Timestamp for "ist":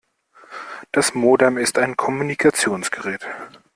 1.59-1.77